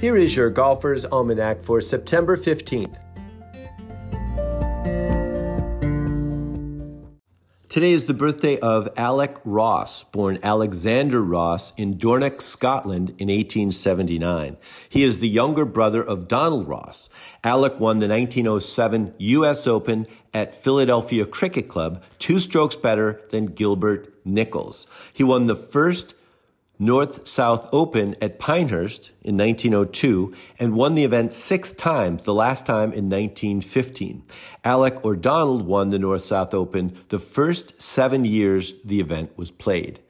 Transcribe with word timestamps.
Here 0.00 0.16
is 0.16 0.36
your 0.36 0.50
Golfer's 0.50 1.04
Almanac 1.04 1.62
for 1.62 1.80
September 1.80 2.36
15th. 2.36 2.98
Today 7.68 7.92
is 7.92 8.04
the 8.04 8.14
birthday 8.14 8.58
of 8.58 8.88
Alec 8.96 9.36
Ross, 9.44 10.04
born 10.04 10.38
Alexander 10.42 11.22
Ross 11.22 11.72
in 11.76 11.96
Dornoch, 11.96 12.40
Scotland 12.40 13.10
in 13.18 13.28
1879. 13.28 14.56
He 14.88 15.02
is 15.02 15.20
the 15.20 15.28
younger 15.28 15.64
brother 15.64 16.02
of 16.02 16.28
Donald 16.28 16.68
Ross. 16.68 17.08
Alec 17.42 17.80
won 17.80 17.98
the 17.98 18.08
1907 18.08 19.14
U.S. 19.18 19.66
Open 19.66 20.06
at 20.32 20.54
Philadelphia 20.54 21.24
Cricket 21.24 21.68
Club, 21.68 22.02
two 22.18 22.38
strokes 22.38 22.76
better 22.76 23.20
than 23.30 23.46
Gilbert 23.46 24.12
Nichols. 24.24 24.86
He 25.12 25.24
won 25.24 25.46
the 25.46 25.56
first 25.56 26.14
North 26.78 27.26
South 27.26 27.68
Open 27.72 28.16
at 28.20 28.40
Pinehurst 28.40 29.12
in 29.22 29.36
1902 29.36 30.34
and 30.58 30.74
won 30.74 30.96
the 30.96 31.04
event 31.04 31.32
six 31.32 31.72
times, 31.72 32.24
the 32.24 32.34
last 32.34 32.66
time 32.66 32.92
in 32.92 33.08
1915. 33.08 34.24
Alec 34.64 35.04
or 35.04 35.14
Donald 35.14 35.64
won 35.66 35.90
the 35.90 36.00
North 36.00 36.22
South 36.22 36.52
Open 36.52 36.96
the 37.10 37.20
first 37.20 37.80
seven 37.80 38.24
years 38.24 38.74
the 38.84 38.98
event 38.98 39.38
was 39.38 39.52
played. 39.52 40.00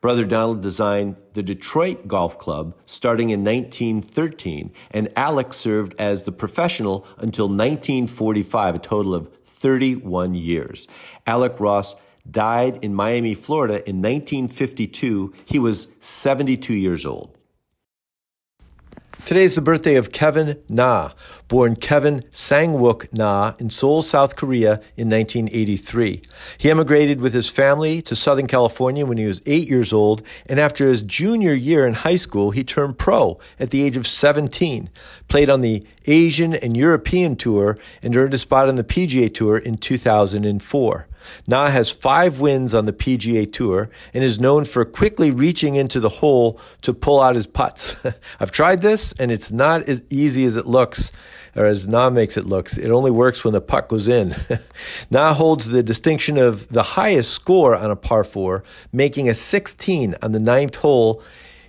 Brother 0.00 0.24
Donald 0.24 0.62
designed 0.62 1.16
the 1.34 1.42
Detroit 1.42 2.08
Golf 2.08 2.38
Club 2.38 2.74
starting 2.86 3.28
in 3.28 3.44
1913, 3.44 4.72
and 4.92 5.12
Alec 5.16 5.52
served 5.52 5.94
as 5.98 6.22
the 6.22 6.32
professional 6.32 7.06
until 7.18 7.48
1945, 7.48 8.74
a 8.74 8.78
total 8.78 9.14
of 9.14 9.34
31 9.44 10.34
years. 10.34 10.86
Alec 11.26 11.58
Ross 11.60 11.96
died 12.30 12.78
in 12.82 12.94
Miami, 12.94 13.34
Florida 13.34 13.74
in 13.88 14.02
1952. 14.02 15.34
He 15.44 15.58
was 15.58 15.88
72 16.00 16.72
years 16.74 17.04
old. 17.06 17.36
Today 19.24 19.44
is 19.44 19.54
the 19.54 19.62
birthday 19.62 19.94
of 19.94 20.12
Kevin 20.12 20.62
Na, 20.68 21.12
born 21.48 21.76
Kevin 21.76 22.24
Sangwook 22.30 23.10
Na 23.10 23.54
in 23.58 23.70
Seoul, 23.70 24.02
South 24.02 24.36
Korea 24.36 24.82
in 24.98 25.08
1983. 25.08 26.20
He 26.58 26.70
emigrated 26.70 27.22
with 27.22 27.32
his 27.32 27.48
family 27.48 28.02
to 28.02 28.14
Southern 28.14 28.46
California 28.46 29.06
when 29.06 29.16
he 29.16 29.24
was 29.24 29.40
eight 29.46 29.66
years 29.66 29.94
old, 29.94 30.20
and 30.44 30.60
after 30.60 30.86
his 30.86 31.00
junior 31.00 31.54
year 31.54 31.86
in 31.86 31.94
high 31.94 32.16
school, 32.16 32.50
he 32.50 32.62
turned 32.62 32.98
pro 32.98 33.38
at 33.58 33.70
the 33.70 33.82
age 33.82 33.96
of 33.96 34.06
17, 34.06 34.90
played 35.28 35.48
on 35.48 35.62
the 35.62 35.86
Asian 36.04 36.52
and 36.52 36.76
European 36.76 37.34
Tour, 37.34 37.78
and 38.02 38.14
earned 38.14 38.34
a 38.34 38.38
spot 38.38 38.68
on 38.68 38.74
the 38.74 38.84
PGA 38.84 39.32
Tour 39.32 39.56
in 39.56 39.78
2004. 39.78 41.08
Na 41.46 41.68
has 41.68 41.90
five 41.90 42.40
wins 42.40 42.74
on 42.74 42.84
the 42.84 42.92
PGA 42.92 43.50
Tour 43.50 43.90
and 44.12 44.24
is 44.24 44.40
known 44.40 44.64
for 44.64 44.84
quickly 44.84 45.30
reaching 45.30 45.76
into 45.76 46.00
the 46.00 46.08
hole 46.08 46.60
to 46.82 46.92
pull 46.92 47.20
out 47.20 47.34
his 47.34 47.46
putts. 47.46 47.96
I've 48.40 48.52
tried 48.52 48.82
this 48.82 49.12
and 49.18 49.30
it's 49.30 49.52
not 49.52 49.82
as 49.88 50.02
easy 50.10 50.44
as 50.44 50.56
it 50.56 50.66
looks 50.66 51.12
or 51.56 51.66
as 51.66 51.86
Na 51.86 52.10
makes 52.10 52.36
it 52.36 52.46
look. 52.46 52.72
It 52.76 52.90
only 52.90 53.10
works 53.10 53.44
when 53.44 53.54
the 53.54 53.60
putt 53.60 53.88
goes 53.88 54.08
in. 54.08 54.34
Na 55.10 55.34
holds 55.34 55.68
the 55.68 55.82
distinction 55.82 56.36
of 56.38 56.68
the 56.68 56.82
highest 56.82 57.32
score 57.32 57.76
on 57.76 57.90
a 57.90 57.96
par 57.96 58.24
four, 58.24 58.64
making 58.92 59.28
a 59.28 59.34
16 59.34 60.16
on 60.22 60.32
the 60.32 60.40
ninth 60.40 60.76
hole 60.76 61.22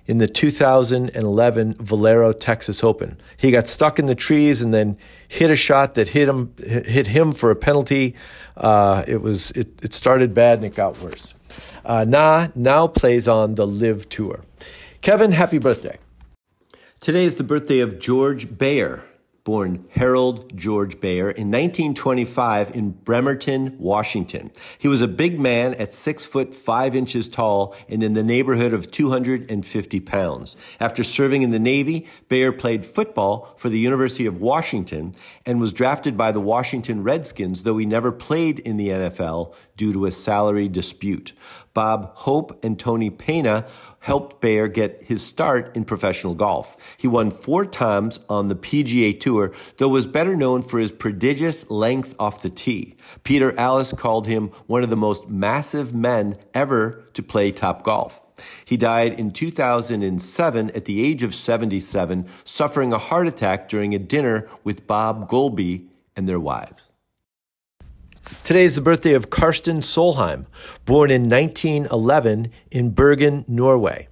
in 0.07 0.17
the 0.19 0.27
2011 0.27 1.73
Valero 1.75 2.31
Texas 2.31 2.83
Open. 2.83 3.17
He 3.37 3.51
got 3.51 3.67
stuck 3.67 3.99
in 3.99 4.05
the 4.05 4.15
trees 4.15 4.61
and 4.61 4.73
then 4.73 4.97
hit 5.27 5.49
a 5.51 5.55
shot 5.55 5.95
that 5.95 6.09
hit 6.09 6.29
him 6.29 6.53
hit 6.57 7.07
him 7.07 7.31
for 7.33 7.51
a 7.51 7.55
penalty. 7.55 8.15
Uh, 8.55 9.03
it 9.07 9.21
was 9.21 9.51
it, 9.51 9.83
it 9.83 9.93
started 9.93 10.33
bad 10.33 10.59
and 10.59 10.65
it 10.65 10.75
got 10.75 10.99
worse. 11.01 11.33
Uh, 11.83 12.05
Na 12.07 12.47
now 12.55 12.87
plays 12.87 13.27
on 13.27 13.55
the 13.55 13.65
LIV 13.65 14.09
Tour. 14.09 14.41
Kevin, 15.01 15.31
happy 15.31 15.57
birthday! 15.57 15.97
Today 16.99 17.25
is 17.25 17.35
the 17.35 17.43
birthday 17.43 17.79
of 17.79 17.99
George 17.99 18.57
Bayer 18.57 19.03
born 19.45 19.85
Harold 19.91 20.57
George 20.57 20.99
Bayer 20.99 21.29
in 21.29 21.51
1925 21.51 22.75
in 22.75 22.89
Bremerton, 22.89 23.77
Washington. 23.77 24.51
He 24.79 24.87
was 24.87 25.01
a 25.01 25.07
big 25.07 25.39
man 25.39 25.75
at 25.75 25.93
six 25.93 26.25
foot 26.25 26.55
five 26.55 26.95
inches 26.95 27.29
tall 27.29 27.75
and 27.87 28.01
in 28.01 28.13
the 28.13 28.23
neighborhood 28.23 28.73
of 28.73 28.89
250 28.89 29.99
pounds. 29.99 30.55
After 30.79 31.03
serving 31.03 31.43
in 31.43 31.51
the 31.51 31.59
Navy, 31.59 32.07
Bayer 32.27 32.51
played 32.51 32.83
football 32.83 33.53
for 33.55 33.69
the 33.69 33.77
University 33.77 34.25
of 34.25 34.41
Washington 34.41 35.13
and 35.45 35.61
was 35.61 35.71
drafted 35.71 36.17
by 36.17 36.31
the 36.31 36.41
Washington 36.41 37.03
Redskins, 37.03 37.63
though 37.63 37.77
he 37.77 37.85
never 37.85 38.11
played 38.11 38.57
in 38.57 38.77
the 38.77 38.89
NFL 38.89 39.53
due 39.77 39.93
to 39.93 40.07
a 40.07 40.11
salary 40.11 40.67
dispute. 40.67 41.33
Bob 41.75 42.13
Hope 42.15 42.63
and 42.63 42.79
Tony 42.79 43.09
Pena 43.09 43.67
helped 43.99 44.39
Bayer 44.39 44.67
get 44.67 45.03
his 45.03 45.23
start 45.23 45.75
in 45.75 45.83
professional 45.83 46.33
golf. 46.33 46.77
He 46.95 47.07
won 47.07 47.29
four 47.31 47.65
times 47.65 48.19
on 48.29 48.47
the 48.47 48.55
PGA 48.55 49.19
Tour, 49.19 49.34
though 49.77 49.89
was 49.89 50.05
better 50.05 50.35
known 50.35 50.61
for 50.61 50.79
his 50.79 50.91
prodigious 50.91 51.69
length 51.69 52.15
off 52.19 52.41
the 52.41 52.49
tee. 52.49 52.95
Peter 53.23 53.51
Alliss 53.53 53.97
called 53.97 54.27
him 54.27 54.49
one 54.67 54.83
of 54.83 54.89
the 54.89 54.95
most 54.95 55.29
massive 55.29 55.93
men 55.93 56.37
ever 56.53 57.03
to 57.13 57.23
play 57.23 57.51
top 57.51 57.83
golf. 57.83 58.21
He 58.65 58.77
died 58.77 59.13
in 59.13 59.31
2007 59.31 60.71
at 60.71 60.85
the 60.85 61.05
age 61.05 61.23
of 61.23 61.33
77, 61.33 62.27
suffering 62.43 62.91
a 62.91 62.97
heart 62.97 63.27
attack 63.27 63.69
during 63.69 63.93
a 63.93 63.99
dinner 63.99 64.47
with 64.63 64.87
Bob 64.87 65.29
Goalby 65.29 65.87
and 66.15 66.27
their 66.27 66.39
wives. 66.39 66.91
Today 68.43 68.63
is 68.63 68.75
the 68.75 68.81
birthday 68.81 69.13
of 69.13 69.29
Karsten 69.29 69.77
Solheim, 69.77 70.47
born 70.85 71.11
in 71.11 71.29
1911 71.29 72.51
in 72.71 72.89
Bergen, 72.89 73.45
Norway. 73.47 74.07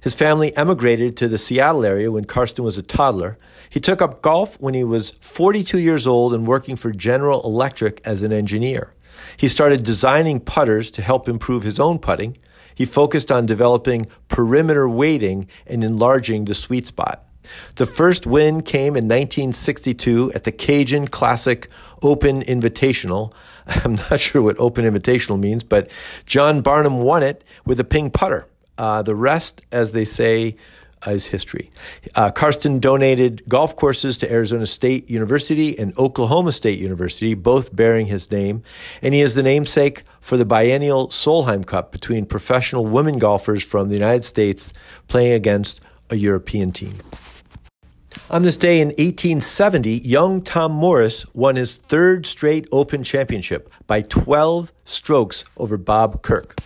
His 0.00 0.14
family 0.14 0.56
emigrated 0.56 1.16
to 1.16 1.28
the 1.28 1.38
Seattle 1.38 1.84
area 1.84 2.12
when 2.12 2.24
Karsten 2.24 2.64
was 2.64 2.78
a 2.78 2.82
toddler. 2.82 3.38
He 3.70 3.80
took 3.80 4.00
up 4.00 4.22
golf 4.22 4.60
when 4.60 4.74
he 4.74 4.84
was 4.84 5.10
42 5.10 5.78
years 5.78 6.06
old 6.06 6.34
and 6.34 6.46
working 6.46 6.76
for 6.76 6.92
General 6.92 7.42
Electric 7.42 8.00
as 8.04 8.22
an 8.22 8.32
engineer. 8.32 8.92
He 9.36 9.48
started 9.48 9.84
designing 9.84 10.40
putters 10.40 10.90
to 10.92 11.02
help 11.02 11.28
improve 11.28 11.62
his 11.62 11.80
own 11.80 11.98
putting. 11.98 12.36
He 12.74 12.84
focused 12.84 13.32
on 13.32 13.46
developing 13.46 14.06
perimeter 14.28 14.88
weighting 14.88 15.48
and 15.66 15.82
enlarging 15.82 16.44
the 16.44 16.54
sweet 16.54 16.86
spot. 16.86 17.26
The 17.76 17.86
first 17.86 18.26
win 18.26 18.62
came 18.62 18.96
in 18.96 19.04
1962 19.04 20.32
at 20.34 20.44
the 20.44 20.52
Cajun 20.52 21.08
Classic 21.08 21.68
Open 22.02 22.42
Invitational. 22.42 23.32
I'm 23.66 23.94
not 23.94 24.20
sure 24.20 24.42
what 24.42 24.58
Open 24.58 24.84
Invitational 24.84 25.38
means, 25.38 25.64
but 25.64 25.90
John 26.26 26.60
Barnum 26.60 26.98
won 26.98 27.22
it 27.22 27.44
with 27.64 27.80
a 27.80 27.84
ping 27.84 28.10
putter. 28.10 28.46
Uh, 28.78 29.02
the 29.02 29.14
rest, 29.14 29.62
as 29.72 29.92
they 29.92 30.04
say, 30.04 30.56
is 31.06 31.26
history. 31.26 31.70
Uh, 32.14 32.30
Karsten 32.30 32.80
donated 32.80 33.42
golf 33.48 33.76
courses 33.76 34.18
to 34.18 34.30
Arizona 34.30 34.66
State 34.66 35.10
University 35.10 35.78
and 35.78 35.96
Oklahoma 35.98 36.52
State 36.52 36.78
University, 36.78 37.34
both 37.34 37.74
bearing 37.74 38.06
his 38.06 38.30
name, 38.30 38.62
and 39.02 39.14
he 39.14 39.20
is 39.20 39.34
the 39.34 39.42
namesake 39.42 40.02
for 40.20 40.36
the 40.36 40.44
biennial 40.44 41.08
Solheim 41.08 41.64
Cup 41.64 41.92
between 41.92 42.26
professional 42.26 42.86
women 42.86 43.18
golfers 43.18 43.62
from 43.62 43.88
the 43.88 43.94
United 43.94 44.24
States 44.24 44.72
playing 45.08 45.32
against 45.32 45.80
a 46.10 46.16
European 46.16 46.72
team. 46.72 46.94
On 48.30 48.42
this 48.42 48.56
day 48.56 48.80
in 48.80 48.88
1870, 48.88 49.98
young 49.98 50.42
Tom 50.42 50.72
Morris 50.72 51.26
won 51.34 51.56
his 51.56 51.76
third 51.76 52.26
straight 52.26 52.66
Open 52.72 53.02
Championship 53.02 53.70
by 53.86 54.02
12 54.02 54.72
strokes 54.84 55.44
over 55.58 55.76
Bob 55.76 56.22
Kirk. 56.22 56.58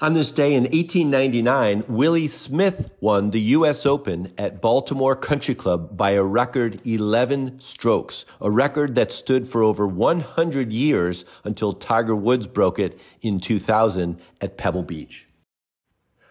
On 0.00 0.12
this 0.12 0.32
day 0.32 0.54
in 0.54 0.64
1899, 0.64 1.84
Willie 1.86 2.26
Smith 2.26 2.94
won 3.00 3.30
the 3.30 3.40
U.S. 3.40 3.86
Open 3.86 4.32
at 4.36 4.60
Baltimore 4.60 5.14
Country 5.14 5.54
Club 5.54 5.96
by 5.96 6.10
a 6.10 6.24
record 6.24 6.80
11 6.84 7.60
strokes, 7.60 8.24
a 8.40 8.50
record 8.50 8.96
that 8.96 9.12
stood 9.12 9.46
for 9.46 9.62
over 9.62 9.86
100 9.86 10.72
years 10.72 11.24
until 11.44 11.72
Tiger 11.72 12.16
Woods 12.16 12.48
broke 12.48 12.80
it 12.80 12.98
in 13.20 13.38
2000 13.38 14.20
at 14.40 14.58
Pebble 14.58 14.82
Beach. 14.82 15.28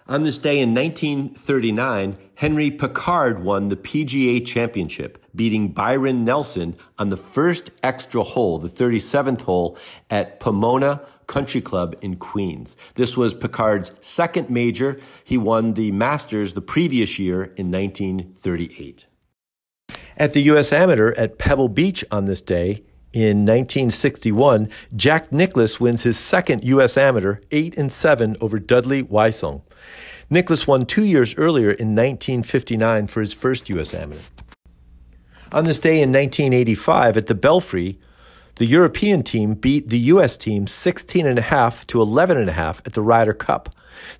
On 0.09 0.23
this 0.23 0.37
day 0.37 0.59
in 0.59 0.73
1939, 0.73 2.17
Henry 2.35 2.71
Picard 2.71 3.43
won 3.43 3.69
the 3.69 3.75
PGA 3.75 4.45
Championship, 4.45 5.23
beating 5.35 5.69
Byron 5.69 6.23
Nelson 6.23 6.75
on 6.97 7.09
the 7.09 7.17
first 7.17 7.71
extra 7.81 8.23
hole, 8.23 8.57
the 8.57 8.69
37th 8.69 9.41
hole 9.41 9.77
at 10.09 10.39
Pomonok 10.39 11.05
Country 11.27 11.61
Club 11.61 11.95
in 12.01 12.15
Queens. 12.15 12.75
This 12.95 13.15
was 13.15 13.33
Picard's 13.33 13.93
second 14.01 14.49
major. 14.49 14.99
He 15.23 15.37
won 15.37 15.73
the 15.73 15.91
Masters 15.91 16.53
the 16.53 16.61
previous 16.61 17.19
year 17.19 17.43
in 17.55 17.71
1938. 17.71 19.05
At 20.17 20.33
the 20.33 20.41
U.S. 20.43 20.73
Amateur 20.73 21.13
at 21.15 21.37
Pebble 21.37 21.69
Beach 21.69 22.03
on 22.11 22.25
this 22.25 22.41
day, 22.41 22.83
in 23.13 23.45
1961, 23.45 24.69
Jack 24.95 25.31
Nicklaus 25.31 25.79
wins 25.79 26.03
his 26.03 26.19
second 26.19 26.63
U.S. 26.65 26.97
Amateur, 26.97 27.37
8 27.51 27.77
and 27.77 27.91
7 27.91 28.35
over 28.41 28.59
Dudley 28.59 29.03
Wysong. 29.03 29.61
Nicklaus 30.29 30.67
won 30.67 30.85
two 30.85 31.05
years 31.05 31.33
earlier 31.37 31.71
in 31.71 31.95
1959 31.95 33.07
for 33.07 33.21
his 33.21 33.33
first 33.33 33.69
U.S. 33.69 33.93
Amateur. 33.93 34.21
On 35.53 35.63
this 35.63 35.79
day 35.79 36.01
in 36.01 36.11
1985 36.11 37.15
at 37.15 37.27
the 37.27 37.35
Belfry, 37.35 37.97
the 38.57 38.65
European 38.65 39.21
team 39.21 39.53
beat 39.53 39.89
the 39.89 39.99
U.S. 40.13 40.35
team 40.35 40.65
16.5 40.65 41.85
to 41.87 41.99
11.5 41.99 42.87
at 42.87 42.93
the 42.93 43.01
Ryder 43.01 43.33
Cup. 43.33 43.69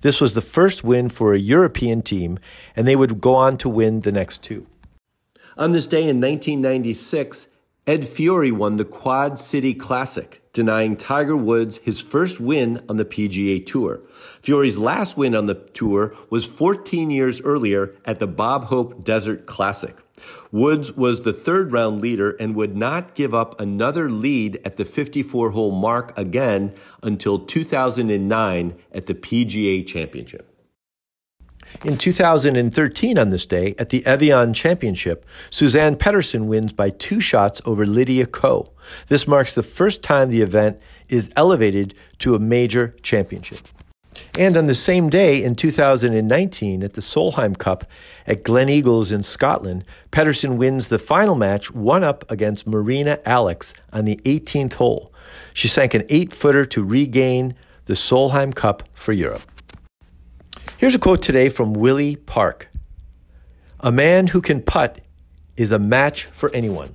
This 0.02 0.20
was 0.20 0.34
the 0.34 0.40
first 0.40 0.84
win 0.84 1.08
for 1.08 1.34
a 1.34 1.38
European 1.38 2.02
team, 2.02 2.38
and 2.76 2.86
they 2.86 2.96
would 2.96 3.20
go 3.20 3.34
on 3.34 3.56
to 3.58 3.68
win 3.68 4.02
the 4.02 4.12
next 4.12 4.42
two. 4.42 4.66
On 5.56 5.72
this 5.72 5.88
day 5.88 6.02
in 6.02 6.20
1996, 6.20 7.48
Ed 7.86 8.06
Fiori 8.06 8.52
won 8.52 8.76
the 8.76 8.84
Quad 8.84 9.38
City 9.38 9.74
Classic, 9.74 10.42
denying 10.52 10.96
Tiger 10.96 11.36
Woods 11.36 11.78
his 11.78 12.00
first 12.00 12.38
win 12.38 12.82
on 12.88 12.96
the 12.96 13.04
PGA 13.04 13.64
Tour. 13.64 14.02
Fiori's 14.40 14.78
last 14.78 15.16
win 15.16 15.34
on 15.34 15.46
the 15.46 15.54
tour 15.54 16.14
was 16.30 16.44
14 16.44 17.10
years 17.10 17.40
earlier 17.40 17.94
at 18.04 18.18
the 18.18 18.26
Bob 18.26 18.64
Hope 18.64 19.02
Desert 19.02 19.46
Classic. 19.46 19.96
Woods 20.52 20.92
was 20.92 21.22
the 21.22 21.32
third 21.32 21.72
round 21.72 22.00
leader 22.00 22.30
and 22.40 22.54
would 22.54 22.76
not 22.76 23.14
give 23.14 23.34
up 23.34 23.60
another 23.60 24.10
lead 24.10 24.60
at 24.64 24.76
the 24.76 24.84
54 24.84 25.50
hole 25.50 25.72
mark 25.72 26.16
again 26.18 26.72
until 27.02 27.38
2009 27.38 28.74
at 28.92 29.06
the 29.06 29.14
PGA 29.14 29.86
Championship. 29.86 30.54
In 31.84 31.96
2013, 31.96 33.18
on 33.18 33.30
this 33.30 33.46
day, 33.46 33.74
at 33.78 33.90
the 33.90 34.04
Evian 34.06 34.54
Championship, 34.54 35.26
Suzann 35.50 35.96
Pettersen 35.96 36.46
wins 36.46 36.72
by 36.72 36.90
two 36.90 37.20
shots 37.20 37.60
over 37.64 37.86
Lydia 37.86 38.26
Ko. 38.26 38.72
This 39.08 39.28
marks 39.28 39.54
the 39.54 39.62
first 39.62 40.02
time 40.02 40.30
the 40.30 40.42
event 40.42 40.80
is 41.08 41.30
elevated 41.36 41.94
to 42.18 42.34
a 42.34 42.38
major 42.38 42.96
championship. 43.02 43.68
And 44.38 44.56
on 44.56 44.66
the 44.66 44.74
same 44.74 45.10
day 45.10 45.42
in 45.42 45.54
2019 45.54 46.82
at 46.82 46.94
the 46.94 47.00
Solheim 47.00 47.56
Cup 47.56 47.84
at 48.26 48.44
Gleneagles 48.44 49.12
in 49.12 49.22
Scotland, 49.22 49.84
Pettersen 50.10 50.56
wins 50.56 50.88
the 50.88 50.98
final 50.98 51.34
match 51.34 51.72
one 51.72 52.04
up 52.04 52.30
against 52.30 52.66
Marina 52.66 53.18
Alex 53.24 53.74
on 53.92 54.04
the 54.04 54.16
18th 54.24 54.74
hole. 54.74 55.12
She 55.54 55.68
sank 55.68 55.94
an 55.94 56.04
eight 56.08 56.32
footer 56.32 56.64
to 56.66 56.84
regain 56.84 57.54
the 57.86 57.94
Solheim 57.94 58.54
Cup 58.54 58.82
for 58.92 59.12
Europe. 59.12 59.42
Here's 60.76 60.94
a 60.94 60.98
quote 60.98 61.22
today 61.22 61.48
from 61.48 61.72
Willie 61.72 62.16
Park 62.16 62.68
A 63.80 63.90
man 63.90 64.28
who 64.28 64.40
can 64.40 64.62
putt 64.62 65.00
is 65.56 65.72
a 65.72 65.78
match 65.78 66.26
for 66.26 66.54
anyone. 66.54 66.94